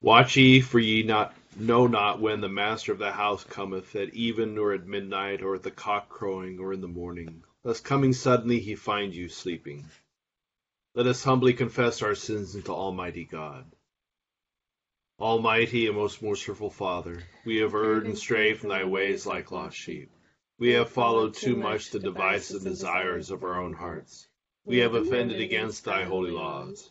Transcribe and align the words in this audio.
Watch 0.00 0.36
ye, 0.36 0.60
for 0.60 0.78
ye 0.78 1.02
not 1.02 1.34
know 1.56 1.86
not 1.86 2.20
when 2.20 2.40
the 2.40 2.48
master 2.48 2.92
of 2.92 2.98
the 2.98 3.12
house 3.12 3.44
cometh, 3.44 3.96
at 3.96 4.12
even, 4.14 4.58
or 4.58 4.72
at 4.72 4.86
midnight, 4.86 5.42
or 5.42 5.54
at 5.54 5.62
the 5.62 5.70
cock 5.70 6.08
crowing, 6.08 6.58
or 6.58 6.72
in 6.72 6.80
the 6.80 6.88
morning, 6.88 7.42
lest 7.64 7.82
coming 7.82 8.12
suddenly 8.12 8.60
he 8.60 8.74
find 8.74 9.14
you 9.14 9.28
sleeping. 9.28 9.84
Let 10.94 11.06
us 11.06 11.24
humbly 11.24 11.54
confess 11.54 12.02
our 12.02 12.14
sins 12.14 12.54
unto 12.54 12.72
Almighty 12.72 13.24
God. 13.24 13.64
Almighty 15.18 15.86
and 15.86 15.96
most 15.96 16.22
merciful 16.22 16.70
Father, 16.70 17.22
we 17.46 17.56
have 17.58 17.74
erred 17.74 18.04
and 18.04 18.18
strayed 18.18 18.58
from 18.58 18.68
thy 18.68 18.84
ways 18.84 19.24
like 19.24 19.50
lost 19.50 19.76
sheep. 19.76 20.10
We 20.58 20.72
have 20.72 20.90
followed 20.90 21.34
too 21.34 21.56
much 21.56 21.90
the 21.90 21.98
devices 21.98 22.64
and 22.64 22.74
desires 22.74 23.30
of 23.30 23.42
our 23.42 23.60
own 23.60 23.72
hearts. 23.72 24.28
We 24.64 24.78
have 24.78 24.94
offended 24.94 25.40
against 25.40 25.84
thy 25.84 26.04
holy 26.04 26.32
laws. 26.32 26.90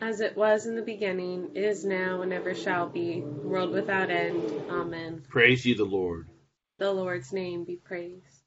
as 0.00 0.20
it 0.20 0.36
was 0.36 0.66
in 0.66 0.76
the 0.76 0.82
beginning, 0.82 1.54
is 1.54 1.84
now, 1.84 2.22
and 2.22 2.32
ever 2.32 2.54
shall 2.54 2.88
be, 2.88 3.20
world 3.20 3.72
without 3.72 4.10
end. 4.10 4.62
Amen. 4.70 5.24
Praise 5.28 5.64
ye 5.64 5.74
the 5.74 5.84
Lord. 5.84 6.28
The 6.78 6.92
Lord's 6.92 7.32
name 7.32 7.64
be 7.64 7.76
praised. 7.76 8.42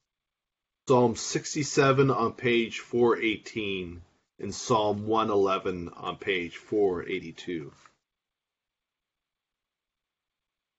Psalm 0.86 1.16
67 1.16 2.10
on 2.10 2.32
page 2.32 2.80
418 2.80 4.02
and 4.40 4.54
Psalm 4.54 5.06
111 5.06 5.88
on 5.88 6.16
page 6.16 6.56
482. 6.56 7.72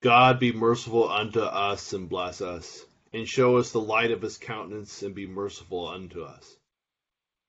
God 0.02 0.40
be 0.40 0.54
merciful 0.54 1.10
unto 1.10 1.42
us 1.42 1.92
and 1.94 2.08
bless 2.08 2.42
us, 2.42 2.86
and 3.12 3.28
show 3.28 3.58
us 3.58 3.72
the 3.72 3.82
light 3.82 4.12
of 4.12 4.22
his 4.22 4.38
countenance 4.38 5.04
and 5.04 5.14
be 5.14 5.28
merciful 5.28 5.88
unto 5.88 6.24
us. 6.24 6.56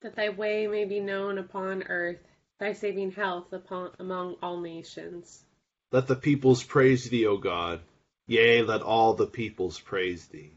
That 0.02 0.16
thy 0.16 0.30
way 0.30 0.66
may 0.66 0.84
be 0.84 0.98
known 0.98 1.38
upon 1.38 1.84
earth 1.84 2.18
thy 2.60 2.74
saving 2.74 3.10
health 3.10 3.54
upon, 3.54 3.90
among 3.98 4.36
all 4.42 4.60
nations. 4.60 5.46
Let 5.92 6.06
the 6.06 6.14
peoples 6.14 6.62
praise 6.62 7.08
thee, 7.08 7.26
O 7.26 7.38
God. 7.38 7.80
Yea, 8.26 8.62
let 8.62 8.82
all 8.82 9.14
the 9.14 9.26
peoples 9.26 9.80
praise 9.80 10.26
thee. 10.26 10.52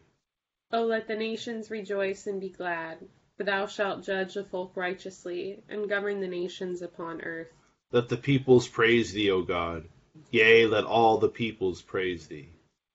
O 0.74 0.84
let 0.84 1.08
the 1.08 1.16
nations 1.16 1.72
rejoice 1.72 2.28
and 2.28 2.42
be 2.42 2.50
glad, 2.50 2.98
for 3.38 3.46
thou 3.46 3.66
shalt 3.68 4.04
judge 4.04 4.34
the 4.34 4.44
folk 4.44 4.76
righteously, 4.76 5.64
and 5.70 5.88
govern 5.88 6.20
the 6.20 6.28
nations 6.28 6.82
upon 6.82 7.22
earth. 7.22 7.54
Let 7.94 8.10
the 8.10 8.18
peoples 8.18 8.68
praise 8.68 9.14
thee, 9.14 9.32
O 9.32 9.42
God. 9.42 9.86
Yea, 10.30 10.66
let 10.66 10.84
all 10.84 11.18
the 11.18 11.30
peoples 11.30 11.82
praise 11.82 12.28
thee. 12.28 12.50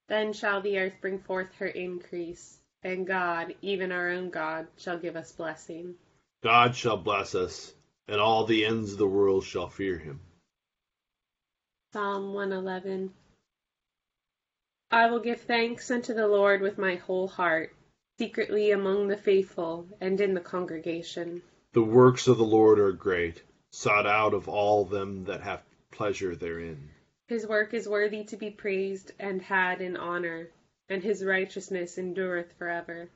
Then 0.07 0.33
shall 0.33 0.61
the 0.61 0.77
earth 0.77 0.95
bring 1.01 1.17
forth 1.17 1.51
her 1.55 1.67
increase, 1.67 2.59
and 2.83 3.07
God, 3.07 3.55
even 3.63 3.91
our 3.91 4.11
own 4.11 4.29
God, 4.29 4.67
shall 4.77 4.99
give 4.99 5.15
us 5.15 5.31
blessing. 5.31 5.95
God 6.43 6.75
shall 6.75 6.97
bless 6.97 7.33
us 7.33 7.73
and 8.09 8.19
all 8.19 8.43
the 8.43 8.65
ends 8.65 8.93
of 8.93 8.97
the 8.97 9.07
world 9.07 9.43
shall 9.43 9.67
fear 9.67 9.95
him. 9.99 10.19
Psalm 11.93 12.33
111 12.33 13.13
I 14.89 15.11
will 15.11 15.19
give 15.19 15.41
thanks 15.41 15.91
unto 15.91 16.15
the 16.15 16.27
Lord 16.27 16.61
with 16.61 16.79
my 16.79 16.95
whole 16.95 17.27
heart, 17.27 17.71
secretly 18.17 18.71
among 18.71 19.07
the 19.07 19.17
faithful 19.17 19.87
and 20.01 20.19
in 20.19 20.33
the 20.33 20.41
congregation. 20.41 21.43
The 21.73 21.83
works 21.83 22.27
of 22.27 22.39
the 22.39 22.43
Lord 22.43 22.79
are 22.79 22.93
great, 22.93 23.43
sought 23.69 24.07
out 24.07 24.33
of 24.33 24.49
all 24.49 24.85
them 24.85 25.25
that 25.25 25.41
have 25.41 25.61
pleasure 25.91 26.35
therein. 26.35 26.89
His 27.27 27.45
work 27.45 27.75
is 27.75 27.87
worthy 27.87 28.23
to 28.23 28.37
be 28.37 28.49
praised 28.49 29.11
and 29.19 29.39
had 29.39 29.81
in 29.81 29.95
honor, 29.95 30.49
and 30.89 31.03
his 31.03 31.23
righteousness 31.23 31.99
endureth 31.99 32.53
forever. 32.57 33.07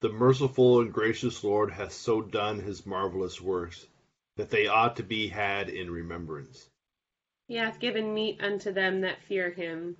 The 0.00 0.10
merciful 0.10 0.80
and 0.80 0.92
gracious 0.92 1.42
Lord 1.42 1.70
hath 1.70 1.92
so 1.92 2.20
done 2.20 2.58
his 2.58 2.84
marvelous 2.84 3.40
works 3.40 3.86
that 4.36 4.50
they 4.50 4.66
ought 4.66 4.96
to 4.96 5.02
be 5.02 5.28
had 5.28 5.68
in 5.68 5.90
remembrance. 5.90 6.68
He 7.46 7.56
hath 7.56 7.78
given 7.78 8.14
meat 8.14 8.40
unto 8.40 8.72
them 8.72 9.02
that 9.02 9.22
fear 9.22 9.50
him. 9.50 9.96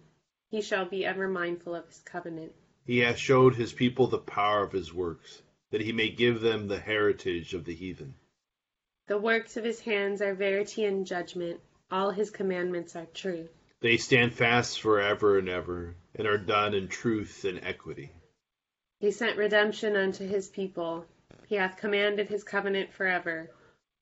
He 0.51 0.61
shall 0.61 0.87
be 0.87 1.05
ever 1.05 1.29
mindful 1.29 1.75
of 1.75 1.87
his 1.87 2.01
covenant. 2.05 2.53
He 2.87 2.99
hath 2.99 3.19
showed 3.19 3.55
his 3.55 3.73
people 3.73 4.07
the 4.07 4.19
power 4.19 4.63
of 4.63 4.73
his 4.73 4.93
works, 4.93 5.43
that 5.71 5.81
he 5.81 5.93
may 5.93 6.11
give 6.11 6.41
them 6.41 6.69
the 6.69 6.79
heritage 6.79 7.55
of 7.55 7.65
the 7.65 7.75
heathen. 7.75 8.15
The 9.07 9.19
works 9.19 9.57
of 9.57 9.65
his 9.65 9.81
hands 9.81 10.23
are 10.23 10.35
verity 10.35 10.85
and 10.85 11.07
judgment. 11.07 11.61
All 11.91 12.11
his 12.11 12.31
commandments 12.31 12.97
are 12.97 13.07
true. 13.13 13.49
They 13.81 13.99
stand 13.99 14.33
fast 14.33 14.81
for 14.81 15.01
ever 15.01 15.39
and 15.39 15.49
ever, 15.49 15.95
and 16.15 16.27
are 16.27 16.39
done 16.39 16.73
in 16.75 16.89
truth 16.89 17.45
and 17.45 17.61
equity. 17.63 18.11
He 19.01 19.11
sent 19.11 19.37
redemption 19.37 19.97
unto 19.97 20.27
his 20.27 20.49
people. 20.49 21.05
He 21.47 21.57
hath 21.57 21.77
commanded 21.77 22.29
his 22.29 22.45
covenant 22.45 22.95
forever. 22.95 23.51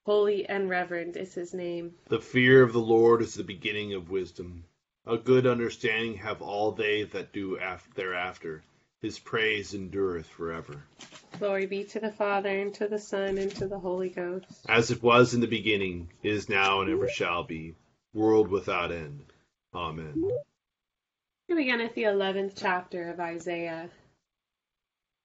Holy 0.05 0.45
and 0.47 0.69
reverend 0.69 1.17
is 1.17 1.33
his 1.33 1.55
name. 1.55 1.95
The 2.09 2.19
fear 2.19 2.65
of 2.65 2.73
the 2.73 2.81
Lord 2.81 3.23
is 3.23 3.35
the 3.35 3.45
beginning 3.45 3.95
of 3.95 4.11
wisdom. 4.11 4.65
A 5.07 5.17
good 5.17 5.47
understanding 5.47 6.17
have 6.17 6.43
all 6.43 6.73
they 6.73 7.05
that 7.05 7.33
do 7.33 7.57
thereafter. 7.95 8.65
His 9.01 9.21
praise 9.21 9.75
endureth 9.75 10.27
forever. 10.27 10.83
Glory 11.39 11.67
be 11.67 11.85
to 11.85 12.01
the 12.01 12.11
Father, 12.11 12.49
and 12.49 12.75
to 12.75 12.89
the 12.89 12.99
Son, 12.99 13.39
and 13.39 13.51
to 13.53 13.69
the 13.69 13.79
Holy 13.79 14.09
Ghost. 14.09 14.67
As 14.69 14.91
it 14.91 15.03
was 15.05 15.35
in 15.35 15.41
the 15.41 15.47
beginning, 15.47 16.11
is 16.25 16.49
now, 16.49 16.81
and 16.81 16.91
ever 16.91 17.09
shall 17.09 17.45
be, 17.45 17.77
world 18.13 18.49
without 18.49 18.91
end. 18.91 19.33
Amen. 19.73 20.33
We 21.49 21.55
begin 21.55 21.81
at 21.81 21.95
the 21.95 22.05
eleventh 22.05 22.55
chapter 22.57 23.09
of 23.09 23.21
Isaiah. 23.21 23.89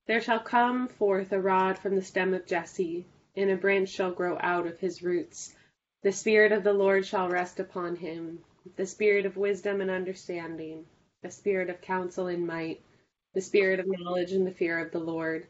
There 0.06 0.22
shall 0.22 0.40
come 0.40 0.88
forth 0.88 1.32
a 1.32 1.42
rod 1.42 1.80
from 1.80 1.96
the 1.96 2.04
stem 2.04 2.36
of 2.36 2.46
Jesse 2.46 3.06
and 3.38 3.52
a 3.52 3.56
branch 3.56 3.90
shall 3.90 4.12
grow 4.12 4.36
out 4.42 4.66
of 4.66 4.80
his 4.80 5.04
roots. 5.04 5.56
The 6.02 6.12
Spirit 6.12 6.52
of 6.52 6.64
the 6.64 6.74
Lord 6.74 7.06
shall 7.06 7.30
rest 7.30 7.60
upon 7.60 7.96
him, 7.96 8.44
the 8.76 8.88
Spirit 8.88 9.28
of 9.28 9.38
wisdom 9.38 9.80
and 9.80 9.92
understanding, 9.92 10.88
the 11.22 11.30
Spirit 11.30 11.70
of 11.70 11.80
counsel 11.80 12.28
and 12.28 12.48
might, 12.48 12.82
the 13.36 13.42
Spirit 13.42 13.80
of 13.80 13.86
knowledge 13.88 14.32
and 14.32 14.46
the 14.46 14.52
fear 14.52 14.80
of 14.80 14.92
the 14.92 15.00
Lord. 15.00 15.46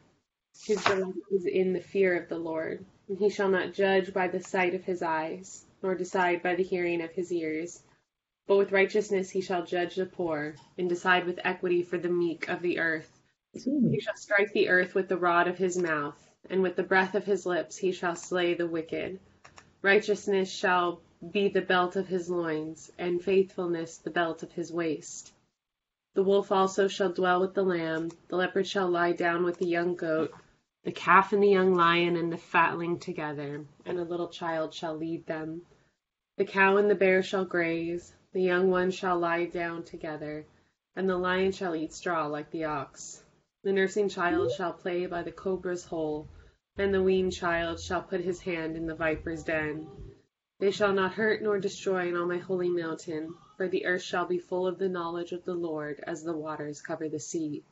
His 0.65 0.83
delight 0.83 1.15
is 1.31 1.45
in 1.45 1.71
the 1.71 1.79
fear 1.79 2.21
of 2.21 2.27
the 2.27 2.37
Lord, 2.37 2.83
and 3.07 3.17
he 3.17 3.29
shall 3.29 3.49
not 3.49 3.73
judge 3.73 4.13
by 4.13 4.27
the 4.27 4.43
sight 4.43 4.75
of 4.75 4.83
his 4.83 5.01
eyes, 5.01 5.63
nor 5.81 5.95
decide 5.95 6.43
by 6.43 6.55
the 6.55 6.63
hearing 6.63 7.01
of 7.01 7.11
his 7.11 7.31
ears. 7.31 7.81
But 8.47 8.57
with 8.57 8.73
righteousness 8.73 9.29
he 9.29 9.39
shall 9.39 9.65
judge 9.65 9.95
the 9.95 10.05
poor, 10.05 10.55
and 10.77 10.89
decide 10.89 11.25
with 11.25 11.39
equity 11.45 11.83
for 11.83 11.97
the 11.97 12.09
meek 12.09 12.49
of 12.49 12.61
the 12.61 12.79
earth. 12.79 13.11
Hmm. 13.63 13.91
He 13.91 14.01
shall 14.01 14.17
strike 14.17 14.51
the 14.51 14.67
earth 14.67 14.93
with 14.93 15.07
the 15.07 15.17
rod 15.17 15.47
of 15.47 15.57
his 15.57 15.77
mouth 15.77 16.26
and 16.49 16.61
with 16.61 16.75
the 16.75 16.83
breath 16.83 17.15
of 17.15 17.25
his 17.25 17.45
lips 17.45 17.77
he 17.77 17.91
shall 17.91 18.15
slay 18.15 18.53
the 18.53 18.67
wicked. 18.67 19.19
Righteousness 19.81 20.49
shall 20.49 21.01
be 21.31 21.49
the 21.49 21.61
belt 21.61 21.95
of 21.95 22.07
his 22.07 22.29
loins, 22.29 22.91
and 22.97 23.23
faithfulness 23.23 23.97
the 23.97 24.09
belt 24.09 24.43
of 24.43 24.51
his 24.51 24.71
waist. 24.71 25.33
The 26.13 26.23
wolf 26.23 26.51
also 26.51 26.87
shall 26.87 27.11
dwell 27.11 27.41
with 27.41 27.53
the 27.53 27.63
lamb, 27.63 28.09
the 28.27 28.37
leopard 28.37 28.67
shall 28.67 28.89
lie 28.89 29.13
down 29.13 29.43
with 29.43 29.57
the 29.57 29.67
young 29.67 29.95
goat, 29.95 30.33
the 30.83 30.91
calf 30.91 31.33
and 31.33 31.43
the 31.43 31.49
young 31.49 31.75
lion 31.75 32.15
and 32.15 32.31
the 32.31 32.37
fatling 32.37 32.99
together, 32.99 33.65
and 33.85 33.99
a 33.99 34.03
little 34.03 34.29
child 34.29 34.73
shall 34.73 34.95
lead 34.95 35.25
them. 35.25 35.63
The 36.37 36.45
cow 36.45 36.77
and 36.77 36.89
the 36.89 36.95
bear 36.95 37.23
shall 37.23 37.45
graze, 37.45 38.13
the 38.31 38.41
young 38.41 38.69
ones 38.69 38.95
shall 38.95 39.17
lie 39.17 39.45
down 39.45 39.83
together, 39.83 40.45
and 40.95 41.09
the 41.09 41.17
lion 41.17 41.51
shall 41.51 41.75
eat 41.75 41.93
straw 41.93 42.27
like 42.27 42.51
the 42.51 42.65
ox. 42.65 43.23
The 43.63 43.73
nursing 43.73 44.09
child 44.09 44.51
shall 44.51 44.73
play 44.73 45.07
by 45.07 45.23
the 45.23 45.31
cobra's 45.31 45.83
hole, 45.83 46.27
and 46.77 46.93
the 46.93 47.01
weaned 47.01 47.33
child 47.33 47.79
shall 47.79 48.01
put 48.01 48.21
his 48.21 48.41
hand 48.41 48.75
in 48.75 48.85
the 48.85 48.95
viper's 48.95 49.43
den. 49.43 49.87
They 50.59 50.71
shall 50.71 50.93
not 50.93 51.13
hurt 51.13 51.41
nor 51.41 51.59
destroy 51.59 52.07
in 52.07 52.15
all 52.15 52.25
my 52.25 52.37
holy 52.37 52.69
mountain, 52.69 53.33
for 53.57 53.67
the 53.67 53.85
earth 53.85 54.01
shall 54.01 54.25
be 54.25 54.39
full 54.39 54.67
of 54.67 54.79
the 54.79 54.89
knowledge 54.89 55.31
of 55.31 55.45
the 55.45 55.53
Lord 55.53 55.99
as 56.05 56.23
the 56.23 56.35
waters 56.35 56.81
cover 56.81 57.09
the 57.09 57.19
sea. 57.19 57.63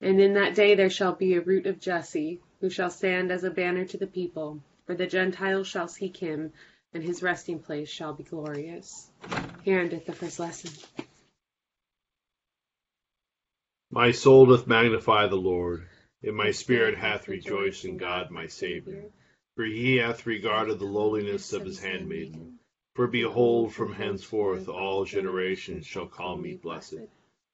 And 0.00 0.20
in 0.20 0.34
that 0.34 0.54
day 0.54 0.74
there 0.74 0.90
shall 0.90 1.14
be 1.14 1.34
a 1.34 1.40
root 1.40 1.66
of 1.66 1.80
Jesse, 1.80 2.40
who 2.60 2.68
shall 2.68 2.90
stand 2.90 3.30
as 3.30 3.44
a 3.44 3.50
banner 3.50 3.84
to 3.86 3.98
the 3.98 4.06
people, 4.06 4.62
for 4.84 4.94
the 4.94 5.06
Gentiles 5.06 5.68
shall 5.68 5.88
seek 5.88 6.16
him, 6.16 6.52
and 6.92 7.02
his 7.02 7.22
resting 7.22 7.60
place 7.60 7.88
shall 7.88 8.12
be 8.12 8.24
glorious. 8.24 9.10
Here 9.62 9.80
endeth 9.80 10.06
the 10.06 10.12
first 10.12 10.38
lesson. 10.38 10.70
My 13.90 14.10
soul 14.10 14.46
doth 14.46 14.66
magnify 14.66 15.28
the 15.28 15.36
Lord, 15.36 15.86
and 16.22 16.36
my 16.36 16.50
spirit 16.50 16.96
hath 16.96 17.28
rejoiced 17.28 17.84
in 17.84 17.96
God 17.96 18.30
my 18.30 18.46
Saviour. 18.46 19.10
For 19.56 19.64
he 19.64 19.96
hath 19.96 20.26
regarded 20.26 20.78
the 20.78 20.86
lowliness 20.86 21.52
of 21.52 21.64
his 21.64 21.80
handmaiden. 21.80 22.58
For 22.94 23.06
behold, 23.06 23.74
from 23.74 23.92
henceforth 23.92 24.68
all 24.68 25.04
generations 25.04 25.86
shall 25.86 26.06
call 26.06 26.36
me 26.36 26.54
blessed. 26.54 27.08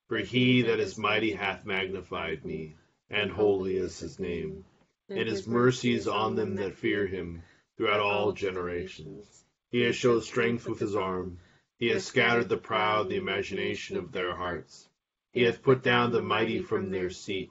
For 0.09 0.19
he 0.19 0.62
that 0.62 0.81
is 0.81 0.99
mighty 0.99 1.32
hath 1.32 1.65
magnified 1.65 2.44
me, 2.44 2.76
and 3.11 3.31
holy 3.31 3.76
is 3.76 3.99
his 3.99 4.19
name. 4.19 4.65
And 5.09 5.29
his 5.29 5.47
mercy 5.47 5.93
is 5.93 6.09
on 6.09 6.35
them 6.35 6.56
that 6.56 6.76
fear 6.76 7.06
him 7.06 7.43
throughout 7.76 8.00
all 8.00 8.32
generations. 8.32 9.44
He 9.71 9.82
has 9.82 9.97
showed 9.97 10.25
strength 10.25 10.69
with 10.69 10.81
his 10.81 10.97
arm. 10.97 11.38
He 11.79 11.88
has 11.88 12.05
scattered 12.05 12.49
the 12.49 12.56
proud, 12.56 13.09
the 13.09 13.17
imagination 13.17 13.97
of 13.97 14.12
their 14.12 14.35
hearts. 14.35 14.88
He 15.32 15.43
hath 15.43 15.62
put 15.62 15.82
down 15.82 16.11
the 16.11 16.23
mighty 16.23 16.61
from 16.61 16.91
their 16.91 17.11
seat, 17.11 17.50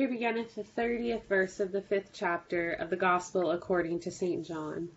Here 0.00 0.08
beginneth 0.08 0.54
the 0.54 0.64
thirtieth 0.64 1.28
verse 1.28 1.60
of 1.60 1.72
the 1.72 1.82
fifth 1.82 2.12
chapter 2.14 2.72
of 2.72 2.88
the 2.88 2.96
Gospel 2.96 3.50
according 3.50 4.00
to 4.00 4.10
St. 4.10 4.46
John. 4.46 4.88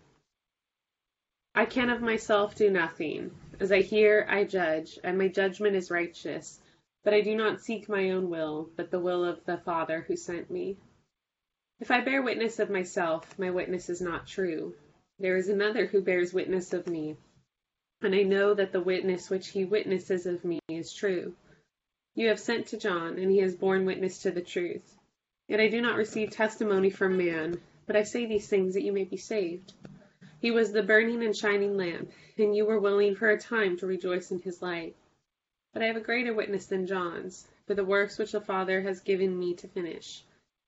I 1.54 1.66
can 1.66 1.90
of 1.90 2.00
myself 2.00 2.54
do 2.54 2.70
nothing. 2.70 3.30
As 3.60 3.70
I 3.70 3.82
hear, 3.82 4.26
I 4.26 4.44
judge, 4.44 4.98
and 5.04 5.18
my 5.18 5.28
judgment 5.28 5.76
is 5.76 5.90
righteous. 5.90 6.58
But 7.02 7.12
I 7.12 7.20
do 7.20 7.36
not 7.36 7.60
seek 7.60 7.86
my 7.86 8.12
own 8.12 8.30
will, 8.30 8.70
but 8.76 8.90
the 8.90 8.98
will 8.98 9.26
of 9.26 9.44
the 9.44 9.58
Father 9.58 10.00
who 10.00 10.16
sent 10.16 10.50
me. 10.50 10.78
If 11.80 11.90
I 11.90 12.00
bear 12.00 12.22
witness 12.22 12.58
of 12.58 12.70
myself, 12.70 13.38
my 13.38 13.50
witness 13.50 13.90
is 13.90 14.00
not 14.00 14.26
true. 14.26 14.74
There 15.18 15.36
is 15.36 15.50
another 15.50 15.84
who 15.84 16.00
bears 16.00 16.32
witness 16.32 16.72
of 16.72 16.86
me, 16.86 17.18
and 18.00 18.14
I 18.14 18.22
know 18.22 18.54
that 18.54 18.72
the 18.72 18.80
witness 18.80 19.28
which 19.28 19.48
he 19.48 19.66
witnesses 19.66 20.24
of 20.24 20.46
me 20.46 20.60
is 20.70 20.94
true. 20.94 21.34
You 22.14 22.28
have 22.28 22.38
sent 22.38 22.68
to 22.68 22.76
John, 22.76 23.18
and 23.18 23.30
he 23.30 23.38
has 23.38 23.56
borne 23.56 23.84
witness 23.84 24.22
to 24.22 24.30
the 24.30 24.40
truth. 24.40 24.96
Yet 25.48 25.60
I 25.60 25.68
do 25.68 25.80
not 25.80 25.96
receive 25.96 26.30
testimony 26.30 26.90
from 26.90 27.16
man, 27.16 27.60
but 27.86 27.96
I 27.96 28.04
say 28.04 28.26
these 28.26 28.48
things 28.48 28.74
that 28.74 28.82
you 28.82 28.92
may 28.92 29.04
be 29.04 29.16
saved. 29.16 29.72
He 30.40 30.50
was 30.50 30.72
the 30.72 30.82
burning 30.82 31.22
and 31.22 31.36
shining 31.36 31.76
lamp, 31.76 32.12
and 32.38 32.54
you 32.54 32.66
were 32.66 32.78
willing 32.78 33.14
for 33.14 33.30
a 33.30 33.40
time 33.40 33.76
to 33.78 33.86
rejoice 33.86 34.30
in 34.30 34.38
his 34.40 34.62
light. 34.62 34.94
But 35.72 35.82
I 35.82 35.86
have 35.86 35.96
a 35.96 36.00
greater 36.00 36.32
witness 36.32 36.66
than 36.66 36.86
John's, 36.86 37.48
for 37.66 37.74
the 37.74 37.84
works 37.84 38.18
which 38.18 38.32
the 38.32 38.40
Father 38.40 38.80
has 38.82 39.00
given 39.00 39.38
me 39.38 39.54
to 39.54 39.68
finish, 39.68 40.22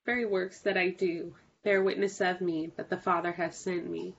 very 0.05 0.27
works 0.27 0.61
that 0.63 0.77
I 0.77 0.89
do, 0.89 1.35
bear 1.63 1.83
witness 1.83 2.21
of 2.21 2.41
me 2.41 2.73
that 2.77 2.91
the 2.91 2.97
Father 2.97 3.33
has 3.33 3.57
sent 3.57 3.89
me. 3.89 4.15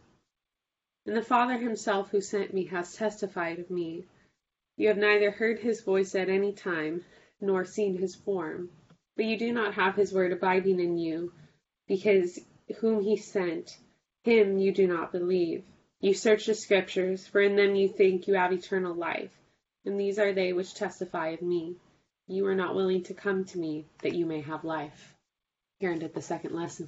And 1.05 1.15
the 1.15 1.21
Father 1.21 1.57
himself 1.57 2.09
who 2.11 2.21
sent 2.21 2.53
me 2.53 2.65
has 2.65 2.95
testified 2.95 3.59
of 3.59 3.69
me. 3.69 4.05
You 4.77 4.89
have 4.89 4.97
neither 4.97 5.31
heard 5.31 5.59
his 5.59 5.81
voice 5.81 6.13
at 6.13 6.29
any 6.29 6.53
time, 6.53 7.03
nor 7.41 7.65
seen 7.65 7.97
his 7.97 8.15
form. 8.15 8.69
But 9.15 9.25
you 9.25 9.37
do 9.37 9.51
not 9.51 9.73
have 9.73 9.95
his 9.95 10.13
word 10.13 10.31
abiding 10.31 10.79
in 10.79 10.97
you, 10.97 11.33
because 11.87 12.39
whom 12.77 13.01
he 13.01 13.17
sent, 13.17 13.77
him 14.23 14.59
you 14.59 14.71
do 14.71 14.87
not 14.87 15.11
believe. 15.11 15.63
You 15.99 16.13
search 16.13 16.45
the 16.45 16.53
scriptures, 16.53 17.25
for 17.25 17.41
in 17.41 17.55
them 17.55 17.75
you 17.75 17.89
think 17.89 18.27
you 18.27 18.35
have 18.35 18.53
eternal 18.53 18.93
life, 18.93 19.31
and 19.83 19.99
these 19.99 20.19
are 20.19 20.31
they 20.31 20.53
which 20.53 20.75
testify 20.75 21.29
of 21.29 21.41
me. 21.41 21.77
You 22.27 22.45
are 22.45 22.55
not 22.55 22.75
willing 22.75 23.03
to 23.03 23.15
come 23.15 23.45
to 23.45 23.57
me, 23.57 23.85
that 24.03 24.13
you 24.13 24.27
may 24.27 24.41
have 24.41 24.63
life. 24.63 25.15
Here 25.79 25.91
ended 25.91 26.13
the 26.13 26.21
second 26.21 26.53
lesson. 26.53 26.87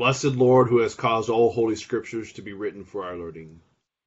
Blessed 0.00 0.34
Lord, 0.34 0.70
who 0.70 0.78
has 0.78 0.94
caused 0.94 1.28
all 1.28 1.52
holy 1.52 1.76
scriptures 1.76 2.32
to 2.32 2.40
be 2.40 2.54
written 2.54 2.84
for 2.84 3.04
our 3.04 3.18
learning, 3.18 3.60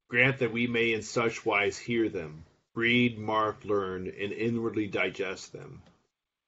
grant 0.08 0.40
that 0.40 0.50
we 0.50 0.66
may 0.66 0.92
in 0.92 1.02
such 1.02 1.46
wise 1.46 1.78
hear 1.78 2.08
them, 2.08 2.44
read, 2.74 3.16
mark, 3.16 3.64
learn, 3.64 4.08
and 4.08 4.32
inwardly 4.32 4.88
digest 4.88 5.52
them, 5.52 5.82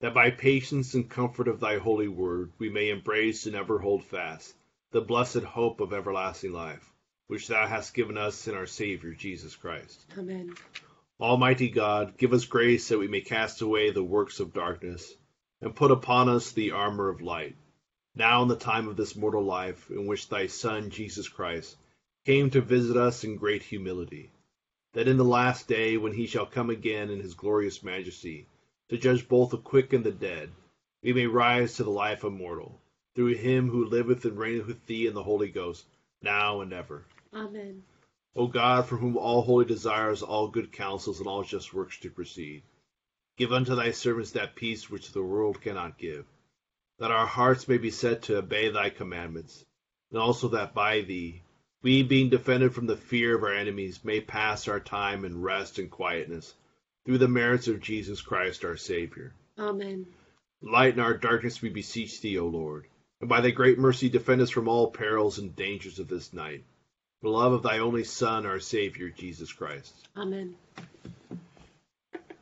that 0.00 0.12
by 0.12 0.30
patience 0.30 0.94
and 0.94 1.08
comfort 1.08 1.46
of 1.46 1.60
thy 1.60 1.78
holy 1.78 2.08
word 2.08 2.50
we 2.58 2.68
may 2.68 2.88
embrace 2.90 3.46
and 3.46 3.54
ever 3.54 3.78
hold 3.78 4.02
fast 4.02 4.52
the 4.90 5.00
blessed 5.00 5.44
hope 5.44 5.80
of 5.80 5.92
everlasting 5.92 6.52
life, 6.52 6.92
which 7.28 7.46
thou 7.46 7.68
hast 7.68 7.94
given 7.94 8.18
us 8.18 8.48
in 8.48 8.56
our 8.56 8.66
Savior 8.66 9.12
Jesus 9.12 9.54
Christ. 9.54 10.04
Amen. 10.18 10.56
Almighty 11.20 11.68
God, 11.68 12.18
give 12.18 12.32
us 12.32 12.46
grace 12.46 12.88
that 12.88 12.98
we 12.98 13.06
may 13.06 13.20
cast 13.20 13.62
away 13.62 13.92
the 13.92 14.02
works 14.02 14.40
of 14.40 14.52
darkness 14.52 15.14
and 15.60 15.72
put 15.72 15.92
upon 15.92 16.28
us 16.28 16.50
the 16.50 16.72
armor 16.72 17.08
of 17.08 17.22
light. 17.22 17.54
Now, 18.18 18.40
in 18.40 18.48
the 18.48 18.56
time 18.56 18.88
of 18.88 18.96
this 18.96 19.14
mortal 19.14 19.42
life, 19.42 19.90
in 19.90 20.06
which 20.06 20.30
thy 20.30 20.46
Son, 20.46 20.88
Jesus 20.88 21.28
Christ, 21.28 21.76
came 22.24 22.48
to 22.48 22.62
visit 22.62 22.96
us 22.96 23.24
in 23.24 23.36
great 23.36 23.62
humility, 23.62 24.32
that 24.94 25.06
in 25.06 25.18
the 25.18 25.24
last 25.24 25.68
day, 25.68 25.98
when 25.98 26.14
he 26.14 26.26
shall 26.26 26.46
come 26.46 26.70
again 26.70 27.10
in 27.10 27.20
his 27.20 27.34
glorious 27.34 27.82
majesty, 27.82 28.46
to 28.88 28.96
judge 28.96 29.28
both 29.28 29.50
the 29.50 29.58
quick 29.58 29.92
and 29.92 30.02
the 30.02 30.12
dead, 30.12 30.50
we 31.02 31.12
may 31.12 31.26
rise 31.26 31.74
to 31.74 31.84
the 31.84 31.90
life 31.90 32.24
immortal, 32.24 32.80
through 33.14 33.34
him 33.34 33.68
who 33.68 33.84
liveth 33.84 34.24
and 34.24 34.38
reigneth 34.38 34.66
with 34.66 34.86
thee 34.86 35.06
in 35.06 35.12
the 35.12 35.22
Holy 35.22 35.50
Ghost, 35.50 35.84
now 36.22 36.62
and 36.62 36.72
ever. 36.72 37.04
Amen. 37.34 37.82
O 38.34 38.46
God, 38.46 38.86
from 38.86 38.98
whom 38.98 39.18
all 39.18 39.42
holy 39.42 39.66
desires, 39.66 40.22
all 40.22 40.48
good 40.48 40.72
counsels, 40.72 41.18
and 41.18 41.28
all 41.28 41.42
just 41.42 41.74
works 41.74 42.00
do 42.00 42.08
proceed, 42.08 42.62
give 43.36 43.52
unto 43.52 43.74
thy 43.74 43.90
servants 43.90 44.30
that 44.30 44.56
peace 44.56 44.88
which 44.88 45.12
the 45.12 45.22
world 45.22 45.60
cannot 45.60 45.98
give, 45.98 46.24
that 46.98 47.10
our 47.10 47.26
hearts 47.26 47.68
may 47.68 47.78
be 47.78 47.90
set 47.90 48.22
to 48.22 48.38
obey 48.38 48.70
thy 48.70 48.90
commandments, 48.90 49.64
and 50.10 50.20
also 50.20 50.48
that 50.48 50.74
by 50.74 51.02
thee, 51.02 51.42
we, 51.82 52.02
being 52.02 52.30
defended 52.30 52.74
from 52.74 52.86
the 52.86 52.96
fear 52.96 53.36
of 53.36 53.42
our 53.42 53.52
enemies, 53.52 54.04
may 54.04 54.20
pass 54.20 54.66
our 54.66 54.80
time 54.80 55.24
in 55.24 55.42
rest 55.42 55.78
and 55.78 55.90
quietness, 55.90 56.54
through 57.04 57.18
the 57.18 57.28
merits 57.28 57.68
of 57.68 57.80
Jesus 57.80 58.20
Christ 58.20 58.64
our 58.64 58.76
Savior. 58.76 59.32
Amen. 59.58 60.06
Lighten 60.62 61.00
our 61.00 61.16
darkness, 61.16 61.62
we 61.62 61.68
beseech 61.68 62.20
thee, 62.20 62.38
O 62.38 62.46
Lord, 62.46 62.86
and 63.20 63.28
by 63.28 63.40
thy 63.40 63.50
great 63.50 63.78
mercy 63.78 64.08
defend 64.08 64.40
us 64.40 64.50
from 64.50 64.68
all 64.68 64.90
perils 64.90 65.38
and 65.38 65.54
dangers 65.54 65.98
of 65.98 66.08
this 66.08 66.32
night. 66.32 66.64
For 67.20 67.28
love 67.28 67.52
of 67.52 67.62
thy 67.62 67.78
only 67.78 68.04
Son, 68.04 68.46
our 68.46 68.60
Savior, 68.60 69.10
Jesus 69.10 69.52
Christ. 69.52 69.94
Amen. 70.16 70.54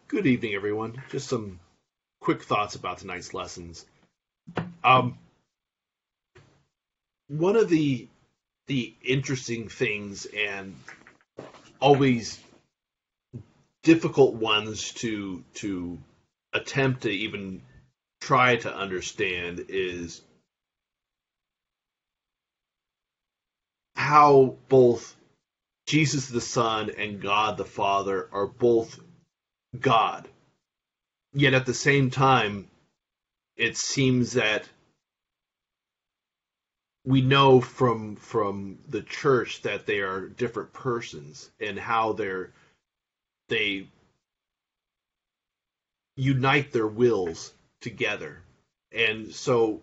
Good 0.08 0.26
evening, 0.26 0.54
everyone. 0.54 1.02
Just 1.11 1.28
some 1.28 1.58
quick 2.20 2.42
thoughts 2.42 2.76
about 2.76 2.99
tonight's 2.99 3.34
lessons. 3.34 3.84
Um, 4.85 5.19
one 7.29 7.57
of 7.57 7.69
the 7.69 8.09
the 8.67 8.95
interesting 9.03 9.69
things 9.69 10.27
and 10.27 10.75
always 11.81 12.41
difficult 13.83 14.35
ones 14.35 14.93
to 14.93 15.45
to 15.55 15.99
attempt 16.53 17.03
to 17.03 17.11
even 17.11 17.63
try 18.21 18.57
to 18.57 18.75
understand 18.75 19.67
is 19.69 20.23
how 23.97 24.57
both 24.69 25.15
Jesus 25.87 26.29
the 26.29 26.41
Son 26.41 26.91
and 26.97 27.21
God 27.21 27.57
the 27.57 27.65
Father 27.65 28.29
are 28.33 28.47
both 28.47 28.99
God. 29.79 30.29
Yet 31.35 31.55
at 31.55 31.67
the 31.67 31.75
same 31.75 32.11
time, 32.11 32.69
it 33.56 33.76
seems 33.76 34.32
that 34.34 34.68
we 37.04 37.20
know 37.20 37.61
from 37.61 38.16
from 38.16 38.78
the 38.88 39.02
church 39.02 39.62
that 39.62 39.87
they 39.87 40.00
are 40.00 40.28
different 40.28 40.73
persons 40.73 41.50
and 41.61 41.78
how 41.78 42.12
they're 42.12 42.50
they 43.49 43.88
unite 46.16 46.73
their 46.73 46.87
wills 46.87 47.52
together. 47.80 48.42
And 48.92 49.34
so 49.34 49.82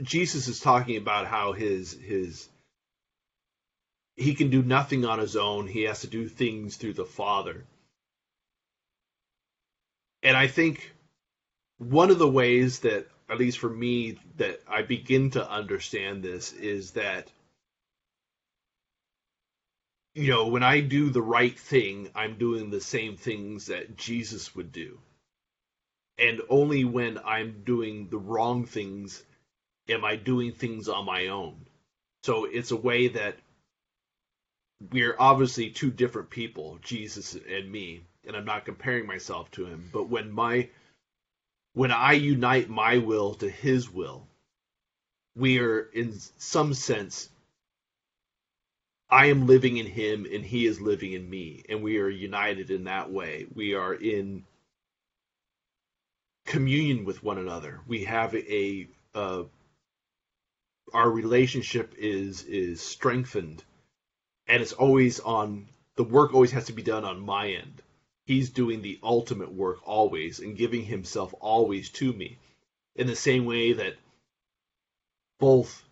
Jesus 0.00 0.48
is 0.48 0.60
talking 0.60 0.96
about 0.96 1.26
how 1.26 1.52
his 1.52 1.92
his 1.92 2.48
he 4.16 4.34
can 4.34 4.48
do 4.50 4.62
nothing 4.62 5.04
on 5.04 5.18
his 5.18 5.36
own. 5.36 5.66
He 5.66 5.82
has 5.82 6.00
to 6.02 6.06
do 6.06 6.28
things 6.28 6.76
through 6.76 6.94
the 6.94 7.04
Father. 7.04 7.64
And 10.22 10.36
I 10.36 10.46
think 10.46 10.93
one 11.78 12.10
of 12.10 12.18
the 12.18 12.28
ways 12.28 12.80
that, 12.80 13.06
at 13.28 13.38
least 13.38 13.58
for 13.58 13.70
me, 13.70 14.18
that 14.36 14.60
I 14.68 14.82
begin 14.82 15.30
to 15.30 15.50
understand 15.50 16.22
this 16.22 16.52
is 16.52 16.92
that, 16.92 17.30
you 20.14 20.30
know, 20.30 20.46
when 20.46 20.62
I 20.62 20.80
do 20.80 21.10
the 21.10 21.22
right 21.22 21.58
thing, 21.58 22.10
I'm 22.14 22.38
doing 22.38 22.70
the 22.70 22.80
same 22.80 23.16
things 23.16 23.66
that 23.66 23.96
Jesus 23.96 24.54
would 24.54 24.72
do. 24.72 24.98
And 26.18 26.40
only 26.48 26.84
when 26.84 27.18
I'm 27.24 27.62
doing 27.64 28.08
the 28.08 28.18
wrong 28.18 28.66
things 28.66 29.22
am 29.88 30.04
I 30.04 30.16
doing 30.16 30.52
things 30.52 30.88
on 30.88 31.04
my 31.04 31.28
own. 31.28 31.66
So 32.22 32.44
it's 32.44 32.70
a 32.70 32.76
way 32.76 33.08
that 33.08 33.36
we're 34.92 35.16
obviously 35.18 35.70
two 35.70 35.90
different 35.90 36.30
people, 36.30 36.78
Jesus 36.82 37.34
and 37.34 37.70
me, 37.70 38.04
and 38.26 38.36
I'm 38.36 38.44
not 38.44 38.64
comparing 38.64 39.06
myself 39.06 39.50
to 39.52 39.66
him, 39.66 39.90
but 39.92 40.08
when 40.08 40.30
my 40.30 40.68
when 41.74 41.92
I 41.92 42.12
unite 42.12 42.70
my 42.70 42.98
will 42.98 43.34
to 43.36 43.50
his 43.50 43.90
will, 43.90 44.26
we 45.36 45.60
are 45.60 45.80
in 45.80 46.18
some 46.38 46.74
sense 46.74 47.28
I 49.10 49.26
am 49.26 49.46
living 49.46 49.76
in 49.76 49.86
him 49.86 50.26
and 50.32 50.44
he 50.44 50.66
is 50.66 50.80
living 50.80 51.12
in 51.12 51.28
me, 51.28 51.64
and 51.68 51.82
we 51.82 51.98
are 51.98 52.08
united 52.08 52.70
in 52.70 52.84
that 52.84 53.12
way. 53.12 53.46
We 53.54 53.74
are 53.74 53.94
in 53.94 54.44
communion 56.46 57.04
with 57.04 57.22
one 57.22 57.38
another. 57.38 57.80
We 57.86 58.04
have 58.04 58.34
a 58.34 58.88
uh, 59.14 59.44
our 60.92 61.10
relationship 61.10 61.94
is 61.98 62.44
is 62.44 62.80
strengthened 62.80 63.62
and 64.48 64.62
it's 64.62 64.72
always 64.72 65.20
on 65.20 65.68
the 65.96 66.04
work 66.04 66.34
always 66.34 66.52
has 66.52 66.66
to 66.66 66.72
be 66.72 66.82
done 66.82 67.04
on 67.04 67.20
my 67.20 67.50
end. 67.50 67.82
He's 68.26 68.50
doing 68.50 68.82
the 68.82 68.98
ultimate 69.02 69.52
work 69.52 69.86
always 69.86 70.40
and 70.40 70.56
giving 70.56 70.84
himself 70.84 71.34
always 71.40 71.90
to 71.90 72.12
me. 72.12 72.38
In 72.96 73.06
the 73.06 73.16
same 73.16 73.44
way 73.44 73.72
that 73.74 73.96
both 75.38 75.84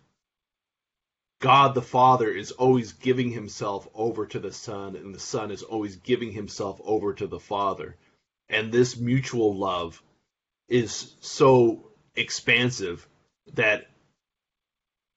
God 1.39 1.75
the 1.75 1.81
Father 1.81 2.31
is 2.31 2.51
always 2.51 2.93
giving 2.93 3.29
himself 3.29 3.87
over 3.93 4.25
to 4.25 4.39
the 4.39 4.53
Son, 4.53 4.95
and 4.95 5.13
the 5.13 5.19
Son 5.19 5.51
is 5.51 5.61
always 5.61 5.97
giving 5.97 6.31
himself 6.31 6.79
over 6.83 7.13
to 7.13 7.27
the 7.27 7.39
Father. 7.39 7.97
And 8.47 8.71
this 8.71 8.97
mutual 8.97 9.55
love 9.55 10.01
is 10.69 11.15
so 11.19 11.91
expansive 12.15 13.07
that 13.53 13.89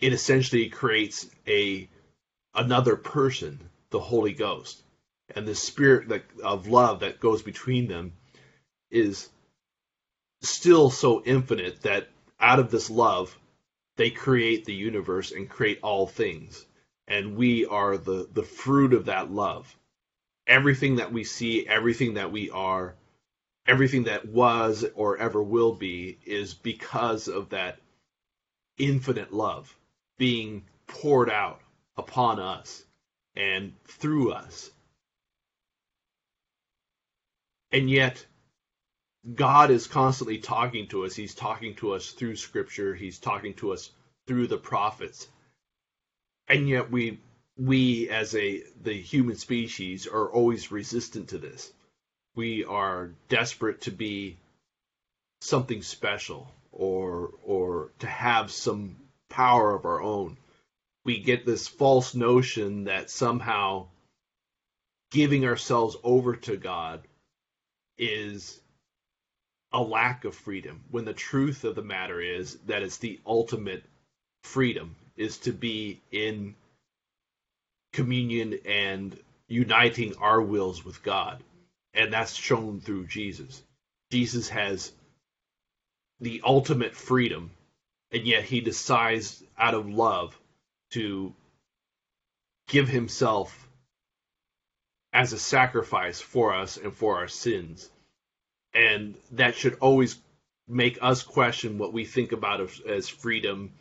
it 0.01 0.13
essentially 0.13 0.69
creates 0.69 1.31
a 1.47 1.89
another 2.55 2.97
person, 2.97 3.71
the 3.91 4.01
Holy 4.01 4.33
Ghost. 4.33 4.83
And 5.35 5.47
the 5.47 5.55
spirit 5.55 6.09
that, 6.09 6.23
of 6.43 6.69
love 6.69 7.01
that 7.01 7.21
goes 7.21 7.43
between 7.43 7.89
them 7.89 8.13
is 8.91 9.29
still 10.43 10.91
so 10.91 11.23
infinite 11.25 11.83
that 11.83 12.09
out 12.39 12.59
of 12.59 12.71
this 12.71 12.91
love, 12.91 13.37
they 13.97 14.11
create 14.11 14.65
the 14.65 14.75
universe 14.75 15.33
and 15.33 15.49
create 15.49 15.81
all 15.83 16.07
things. 16.07 16.65
And 17.09 17.37
we 17.37 17.67
are 17.67 17.97
the, 17.97 18.29
the 18.33 18.43
fruit 18.43 18.93
of 18.93 19.07
that 19.07 19.31
love. 19.31 19.75
Everything 20.47 20.97
that 20.97 21.13
we 21.13 21.25
see, 21.25 21.67
everything 21.67 22.15
that 22.15 22.31
we 22.31 22.51
are, 22.51 22.95
everything 23.67 24.05
that 24.05 24.27
was 24.27 24.85
or 24.95 25.19
ever 25.19 25.43
will 25.43 25.73
be 25.75 26.19
is 26.25 26.55
because 26.55 27.27
of 27.29 27.51
that 27.51 27.79
infinite 28.79 29.33
love 29.33 29.75
being 30.19 30.65
poured 30.87 31.31
out 31.31 31.61
upon 31.97 32.39
us 32.39 32.85
and 33.35 33.73
through 33.87 34.33
us. 34.33 34.71
And 37.73 37.91
yet, 37.91 38.25
God 39.35 39.71
is 39.71 39.87
constantly 39.89 40.39
talking 40.39 40.87
to 40.89 41.05
us. 41.05 41.17
He's 41.17 41.35
talking 41.35 41.75
to 41.77 41.93
us 41.93 42.11
through 42.13 42.37
Scripture. 42.37 42.95
He's 42.95 43.19
talking 43.19 43.55
to 43.55 43.73
us 43.73 43.91
through 44.27 44.47
the 44.47 44.59
prophets, 44.59 45.27
and 46.49 46.69
yet 46.69 46.91
we 46.91 47.21
we 47.59 48.09
as 48.09 48.35
a 48.35 48.63
the 48.83 48.93
human 48.93 49.37
species 49.37 50.07
are 50.07 50.31
always 50.31 50.71
resistant 50.71 51.29
to 51.31 51.39
this. 51.39 51.73
We 52.37 52.65
are 52.65 53.13
desperate 53.29 53.81
to 53.83 53.91
be 53.91 54.37
something 55.41 55.83
special 55.83 56.53
or 56.71 57.33
or 57.43 57.93
to 58.01 58.07
have 58.07 58.53
some 58.53 58.97
power 59.29 59.75
of 59.75 59.87
our 59.87 60.01
own. 60.01 60.37
We 61.05 61.19
get 61.21 61.47
this 61.47 61.67
false 61.67 62.15
notion 62.15 62.85
that 62.85 63.11
somehow 63.11 63.89
giving 65.11 65.47
ourselves 65.47 65.97
over 66.05 66.37
to 66.37 66.57
God 66.57 67.03
is 67.99 68.61
a 69.73 69.81
lack 69.81 70.25
of 70.25 70.35
freedom 70.35 70.83
when 70.91 71.05
the 71.05 71.13
truth 71.13 71.65
of 71.65 71.75
the 71.75 71.83
matter 71.83 72.21
is 72.21 72.57
that 72.67 72.83
it's 72.83 72.99
the 72.99 73.21
ultimate 73.27 73.85
freedom 74.43 74.95
is 75.17 75.39
to 75.39 75.53
be 75.53 76.01
in 76.11 76.55
communion 77.93 78.59
and 78.67 79.19
uniting 79.49 80.15
our 80.17 80.41
wills 80.41 80.85
with 80.85 81.03
God. 81.03 81.43
And 81.95 82.13
that's 82.13 82.35
shown 82.35 82.81
through 82.81 83.07
Jesus. 83.07 83.63
Jesus 84.11 84.49
has 84.51 84.93
the 86.21 86.43
ultimate 86.45 86.95
freedom, 86.95 87.51
and 88.13 88.27
yet 88.27 88.45
he 88.45 88.61
decides 88.61 89.43
out 89.59 89.75
of 89.75 89.89
love 89.89 90.39
to 90.91 91.35
give 92.69 92.89
himself 92.89 93.66
as 95.17 95.33
a 95.33 95.39
sacrifice 95.39 96.21
for 96.21 96.55
us 96.55 96.77
and 96.77 96.93
for 96.93 97.17
our 97.17 97.27
sins. 97.27 97.89
And 98.75 99.15
that 99.33 99.55
should 99.55 99.79
always 99.81 100.19
make 100.69 100.99
us 101.01 101.23
question 101.23 101.79
what 101.79 101.95
we 101.95 102.05
think 102.05 102.33
about 102.33 102.61
as, 102.87 103.09
freedom 103.09 103.73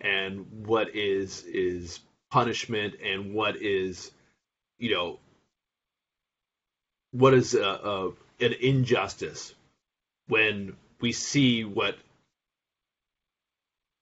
and 0.00 0.66
what 0.66 0.96
is 0.96 1.44
is 1.44 2.00
punishment 2.32 2.94
and 3.04 3.34
what 3.34 3.62
is 3.62 4.10
you 4.78 4.90
know 4.90 5.18
what 7.12 7.34
is 7.34 7.54
a, 7.54 7.62
a, 7.62 8.08
an 8.40 8.54
injustice 8.60 9.54
when 10.28 10.74
we 11.00 11.12
see 11.12 11.64
what 11.64 11.98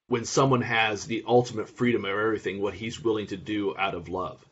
when 0.06 0.24
someone 0.24 0.62
has 0.62 1.04
the 1.04 1.24
ultimate 1.26 1.68
freedom 1.68 2.04
of 2.04 2.10
everything 2.12 2.62
what 2.62 2.74
he's 2.74 3.02
willing 3.02 3.26
to 3.26 3.36
do 3.36 3.76
out 3.76 3.94
of 3.94 4.08
love 4.08 4.42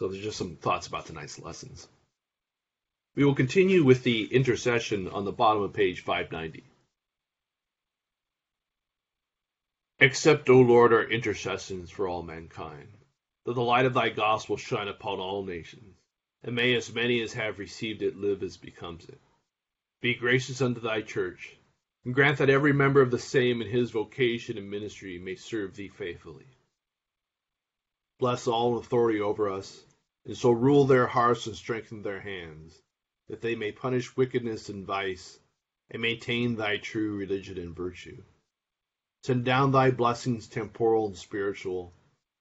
so 0.00 0.08
there's 0.08 0.24
just 0.24 0.38
some 0.38 0.56
thoughts 0.56 0.88
about 0.88 1.06
tonight's 1.06 1.38
lessons 1.38 1.86
we 3.14 3.24
will 3.24 3.36
continue 3.36 3.84
with 3.84 4.02
the 4.02 4.24
intercession 4.34 5.06
on 5.08 5.24
the 5.24 5.30
bottom 5.32 5.62
of 5.62 5.72
page 5.72 6.00
590 6.00 6.64
Accept, 10.02 10.48
O 10.48 10.58
Lord, 10.60 10.94
our 10.94 11.04
intercessions 11.04 11.90
for 11.90 12.08
all 12.08 12.22
mankind, 12.22 12.88
that 13.44 13.52
the 13.52 13.60
light 13.60 13.84
of 13.84 13.92
thy 13.92 14.08
gospel 14.08 14.56
shine 14.56 14.88
upon 14.88 15.18
all 15.18 15.44
nations, 15.44 15.94
and 16.42 16.56
may 16.56 16.74
as 16.74 16.94
many 16.94 17.20
as 17.20 17.34
have 17.34 17.58
received 17.58 18.00
it 18.00 18.16
live 18.16 18.42
as 18.42 18.56
becomes 18.56 19.04
it. 19.04 19.20
Be 20.00 20.14
gracious 20.14 20.62
unto 20.62 20.80
thy 20.80 21.02
church, 21.02 21.54
and 22.06 22.14
grant 22.14 22.38
that 22.38 22.48
every 22.48 22.72
member 22.72 23.02
of 23.02 23.10
the 23.10 23.18
same 23.18 23.60
in 23.60 23.68
his 23.68 23.90
vocation 23.90 24.56
and 24.56 24.70
ministry 24.70 25.18
may 25.18 25.34
serve 25.34 25.76
thee 25.76 25.88
faithfully. 25.88 26.46
Bless 28.18 28.46
all 28.46 28.72
in 28.72 28.78
authority 28.78 29.20
over 29.20 29.50
us, 29.50 29.84
and 30.30 30.38
so 30.38 30.52
rule 30.52 30.84
their 30.84 31.08
hearts 31.08 31.48
and 31.48 31.56
strengthen 31.56 32.02
their 32.02 32.20
hands, 32.20 32.80
that 33.28 33.40
they 33.40 33.56
may 33.56 33.72
punish 33.72 34.16
wickedness 34.16 34.68
and 34.68 34.86
vice, 34.86 35.40
and 35.90 36.00
maintain 36.00 36.54
thy 36.54 36.76
true 36.76 37.16
religion 37.16 37.58
and 37.58 37.74
virtue. 37.74 38.22
Send 39.24 39.44
down 39.44 39.72
thy 39.72 39.90
blessings, 39.90 40.46
temporal 40.46 41.08
and 41.08 41.16
spiritual, 41.16 41.92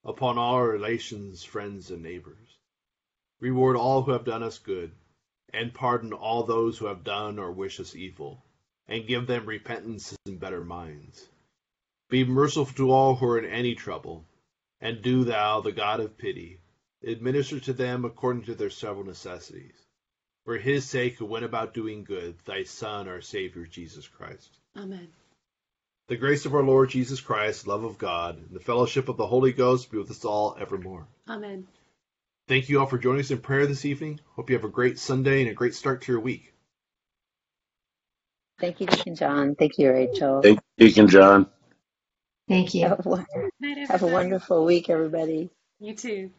upon 0.05 0.37
all 0.37 0.53
our 0.53 0.69
relations, 0.69 1.43
friends, 1.43 1.89
and 1.89 2.03
neighbors. 2.03 2.59
Reward 3.39 3.75
all 3.75 4.03
who 4.03 4.11
have 4.11 4.23
done 4.23 4.43
us 4.43 4.59
good, 4.59 4.91
and 5.51 5.73
pardon 5.73 6.13
all 6.13 6.43
those 6.43 6.77
who 6.77 6.85
have 6.85 7.03
done 7.03 7.39
or 7.39 7.51
wish 7.51 7.79
us 7.79 7.95
evil, 7.95 8.45
and 8.87 9.07
give 9.07 9.25
them 9.25 9.47
repentance 9.47 10.15
and 10.27 10.39
better 10.39 10.63
minds. 10.63 11.27
Be 12.07 12.23
merciful 12.23 12.71
to 12.75 12.91
all 12.91 13.15
who 13.15 13.25
are 13.25 13.39
in 13.39 13.45
any 13.45 13.73
trouble, 13.73 14.27
and 14.79 15.01
do 15.01 15.23
thou, 15.23 15.61
the 15.61 15.71
God 15.71 15.99
of 15.99 16.19
pity, 16.19 16.59
administer 17.03 17.59
to 17.59 17.73
them 17.73 18.05
according 18.05 18.43
to 18.43 18.55
their 18.55 18.69
several 18.69 19.05
necessities. 19.05 19.75
For 20.45 20.57
his 20.57 20.85
sake 20.85 21.17
who 21.17 21.25
went 21.25 21.45
about 21.45 21.73
doing 21.73 22.03
good, 22.03 22.35
thy 22.45 22.63
Son, 22.63 23.07
our 23.07 23.21
Savior, 23.21 23.65
Jesus 23.65 24.07
Christ. 24.07 24.49
Amen. 24.75 25.07
The 26.07 26.17
grace 26.17 26.45
of 26.45 26.55
our 26.55 26.63
Lord 26.63 26.89
Jesus 26.89 27.21
Christ, 27.21 27.67
love 27.67 27.83
of 27.83 27.99
God, 27.99 28.37
and 28.37 28.49
the 28.51 28.59
fellowship 28.59 29.09
of 29.09 29.17
the 29.17 29.27
Holy 29.27 29.53
Ghost 29.53 29.91
be 29.91 29.99
with 29.99 30.09
us 30.09 30.25
all 30.25 30.57
evermore. 30.59 31.07
Amen. 31.27 31.67
Thank 32.47 32.67
you 32.67 32.79
all 32.79 32.87
for 32.87 32.97
joining 32.97 33.19
us 33.19 33.29
in 33.29 33.37
prayer 33.37 33.67
this 33.67 33.85
evening. 33.85 34.19
Hope 34.35 34.49
you 34.49 34.55
have 34.55 34.65
a 34.65 34.69
great 34.69 34.97
Sunday 34.97 35.41
and 35.41 35.51
a 35.51 35.53
great 35.53 35.75
start 35.75 36.01
to 36.01 36.11
your 36.11 36.21
week. 36.21 36.51
Thank 38.59 38.81
you, 38.81 38.87
Deacon 38.87 39.15
John. 39.15 39.53
Thank 39.53 39.77
you, 39.77 39.91
Rachel. 39.91 40.41
Thank 40.41 40.59
you, 40.77 40.87
Deacon 40.87 41.07
John. 41.07 41.47
Thank 42.47 42.73
you. 42.73 42.87
Have 42.87 43.05
a, 43.05 43.25
Night, 43.59 43.87
have 43.87 44.01
a 44.01 44.07
wonderful 44.07 44.65
week, 44.65 44.89
everybody. 44.89 45.51
You 45.79 45.93
too. 45.93 46.31